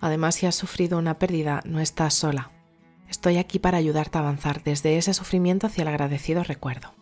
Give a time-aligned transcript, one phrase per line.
[0.00, 2.50] Además, si has sufrido una pérdida, no estás sola.
[3.08, 6.94] Estoy aquí para ayudarte a avanzar desde ese sufrimiento hacia el agradecido recuerdo.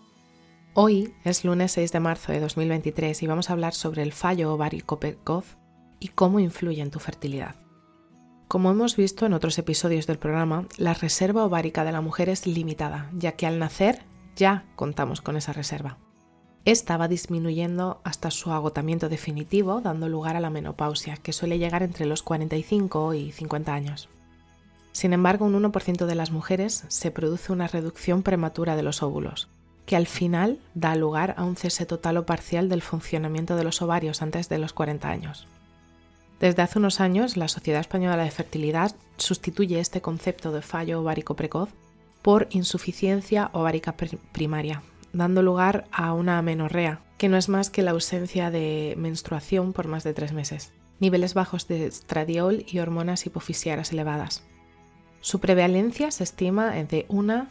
[0.75, 4.53] Hoy es lunes 6 de marzo de 2023 y vamos a hablar sobre el fallo
[4.53, 5.57] ovárico precoz
[6.01, 7.57] y cómo influye en tu fertilidad.
[8.49, 12.47] Como hemos visto en otros episodios del programa, la reserva ovárica de la mujer es
[12.47, 14.05] limitada, ya que al nacer
[14.37, 15.99] ya contamos con esa reserva.
[16.69, 21.83] Esta va disminuyendo hasta su agotamiento definitivo, dando lugar a la menopausia, que suele llegar
[21.83, 24.11] entre los 45 y 50 años.
[24.93, 29.49] Sin embargo, un 1% de las mujeres se produce una reducción prematura de los óvulos,
[29.87, 33.81] que al final da lugar a un cese total o parcial del funcionamiento de los
[33.81, 35.47] ovarios antes de los 40 años.
[36.39, 41.33] Desde hace unos años, la Sociedad Española de Fertilidad sustituye este concepto de fallo ovárico
[41.33, 41.71] precoz
[42.21, 43.95] por insuficiencia ovárica
[44.33, 49.73] primaria, dando lugar a una amenorrea, que no es más que la ausencia de menstruación
[49.73, 54.43] por más de tres meses, niveles bajos de estradiol y hormonas hipofisiaras elevadas.
[55.21, 57.49] Su prevalencia se estima de una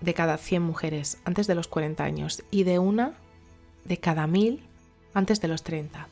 [0.00, 3.14] de cada 100 mujeres antes de los 40 años y de una
[3.84, 4.62] de cada 1000
[5.14, 6.08] antes de los 30.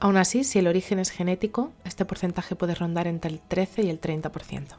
[0.00, 3.90] Aún así, si el origen es genético, este porcentaje puede rondar entre el 13 y
[3.90, 4.74] el 30%.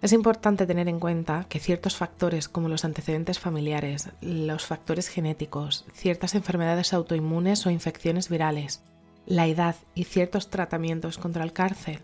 [0.00, 5.86] Es importante tener en cuenta que ciertos factores como los antecedentes familiares, los factores genéticos,
[5.92, 8.80] ciertas enfermedades autoinmunes o infecciones virales,
[9.26, 12.02] la edad y ciertos tratamientos contra el cáncer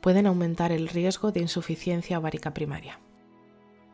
[0.00, 2.98] pueden aumentar el riesgo de insuficiencia ovárica primaria.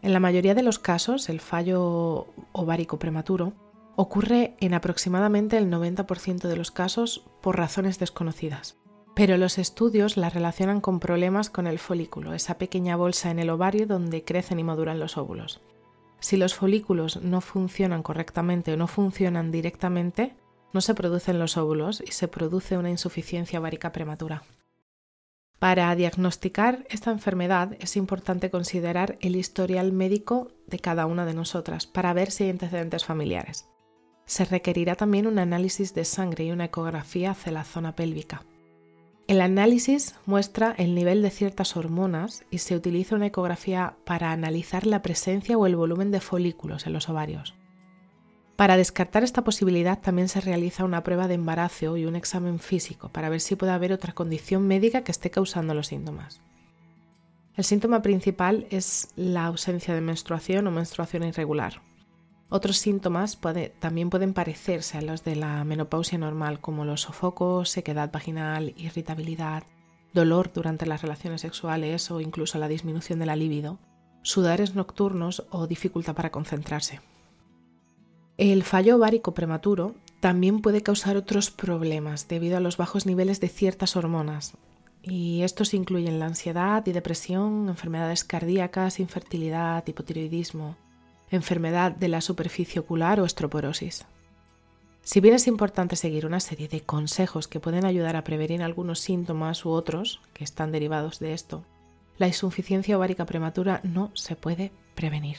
[0.01, 3.53] En la mayoría de los casos, el fallo ovárico prematuro
[3.97, 8.82] ocurre en aproximadamente el 90% de los casos por razones desconocidas
[9.15, 13.51] pero los estudios la relacionan con problemas con el folículo, esa pequeña bolsa en el
[13.51, 15.61] ovario donde crecen y maduran los óvulos.
[16.21, 20.35] Si los folículos no funcionan correctamente o no funcionan directamente,
[20.73, 24.45] no se producen los óvulos y se produce una insuficiencia ovárica prematura.
[25.59, 31.87] Para diagnosticar esta enfermedad es importante considerar el historial médico de cada una de nosotras
[31.87, 33.69] para ver si hay antecedentes familiares.
[34.25, 38.43] Se requerirá también un análisis de sangre y una ecografía hacia la zona pélvica.
[39.33, 44.87] El análisis muestra el nivel de ciertas hormonas y se utiliza una ecografía para analizar
[44.87, 47.55] la presencia o el volumen de folículos en los ovarios.
[48.57, 53.09] Para descartar esta posibilidad también se realiza una prueba de embarazo y un examen físico
[53.09, 56.43] para ver si puede haber otra condición médica que esté causando los síntomas.
[57.57, 61.81] El síntoma principal es la ausencia de menstruación o menstruación irregular,
[62.53, 63.39] otros síntomas
[63.79, 69.65] también pueden parecerse a los de la menopausia normal, como los sofocos, sequedad vaginal, irritabilidad,
[70.13, 73.79] dolor durante las relaciones sexuales o incluso la disminución de la libido,
[74.21, 77.01] sudares nocturnos o dificultad para concentrarse.
[78.37, 83.49] El fallo ovárico prematuro también puede causar otros problemas debido a los bajos niveles de
[83.49, 84.59] ciertas hormonas,
[85.03, 90.77] y estos incluyen la ansiedad y depresión, enfermedades cardíacas, infertilidad, hipotiroidismo,
[91.37, 94.05] enfermedad de la superficie ocular o estroporosis.
[95.03, 99.01] Si bien es importante seguir una serie de consejos que pueden ayudar a prevenir algunos
[99.01, 101.65] síntomas u otros que están derivados de esto,
[102.19, 105.39] la insuficiencia ovárica prematura no se puede prevenir.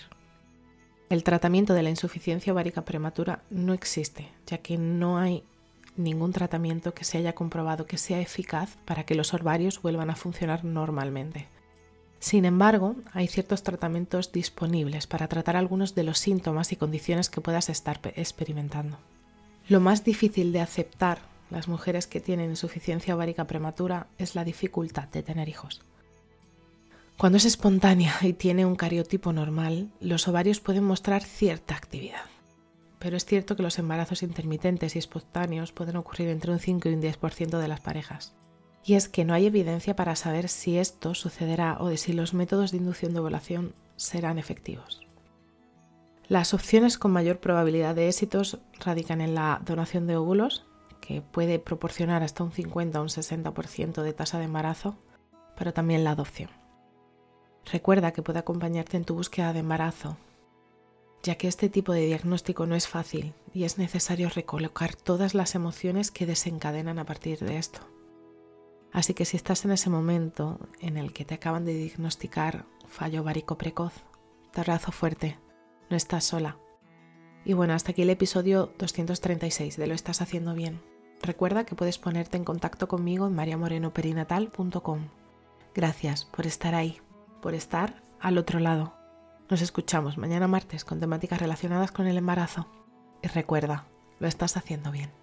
[1.09, 5.43] El tratamiento de la insuficiencia ovárica prematura no existe, ya que no hay
[5.95, 10.15] ningún tratamiento que se haya comprobado que sea eficaz para que los ovarios vuelvan a
[10.15, 11.47] funcionar normalmente.
[12.23, 17.41] Sin embargo, hay ciertos tratamientos disponibles para tratar algunos de los síntomas y condiciones que
[17.41, 18.97] puedas estar experimentando.
[19.67, 21.19] Lo más difícil de aceptar
[21.49, 25.81] las mujeres que tienen insuficiencia ovárica prematura es la dificultad de tener hijos.
[27.17, 32.23] Cuando es espontánea y tiene un cariotipo normal, los ovarios pueden mostrar cierta actividad.
[32.99, 36.93] Pero es cierto que los embarazos intermitentes y espontáneos pueden ocurrir entre un 5 y
[36.93, 38.33] un 10% de las parejas
[38.83, 42.33] y es que no hay evidencia para saber si esto sucederá o de si los
[42.33, 45.07] métodos de inducción de ovulación serán efectivos.
[46.27, 50.65] Las opciones con mayor probabilidad de éxitos radican en la donación de óvulos,
[51.01, 54.97] que puede proporcionar hasta un 50 o un 60% de tasa de embarazo,
[55.57, 56.49] pero también la adopción.
[57.71, 60.17] Recuerda que puede acompañarte en tu búsqueda de embarazo,
[61.21, 65.55] ya que este tipo de diagnóstico no es fácil y es necesario recolocar todas las
[65.55, 67.79] emociones que desencadenan a partir de esto.
[68.93, 73.23] Así que si estás en ese momento en el que te acaban de diagnosticar fallo
[73.23, 73.93] várico precoz,
[74.51, 75.39] te abrazo fuerte,
[75.89, 76.57] no estás sola.
[77.43, 80.79] Y bueno, hasta aquí el episodio 236 de Lo estás haciendo bien.
[81.21, 85.07] Recuerda que puedes ponerte en contacto conmigo en mariamorenoperinatal.com.
[85.73, 87.01] Gracias por estar ahí,
[87.41, 88.93] por estar al otro lado.
[89.49, 92.67] Nos escuchamos mañana martes con temáticas relacionadas con el embarazo.
[93.23, 93.87] Y recuerda,
[94.19, 95.22] lo estás haciendo bien.